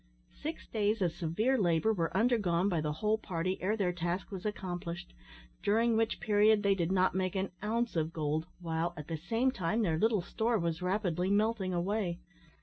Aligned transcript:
Six 0.33 0.65
days 0.67 0.99
of 1.03 1.11
severe 1.11 1.59
labour 1.59 1.93
were 1.93 2.17
undergone 2.17 2.69
by 2.69 2.81
the 2.81 2.91
whole 2.91 3.19
party 3.19 3.61
ere 3.61 3.77
their 3.77 3.93
task 3.93 4.31
was 4.31 4.47
accomplished, 4.47 5.13
during 5.61 5.95
which 5.95 6.19
period 6.19 6.63
they 6.63 6.73
did 6.73 6.91
not 6.91 7.13
make 7.13 7.35
an 7.35 7.51
ounce 7.63 7.95
of 7.95 8.11
gold, 8.11 8.47
while, 8.59 8.95
at 8.97 9.07
the 9.09 9.17
same 9.17 9.51
time, 9.51 9.83
their 9.83 9.99
little 9.99 10.23
store 10.23 10.57
was 10.57 10.81
rapidly 10.81 11.29
melting 11.29 11.71
away. 11.71 12.17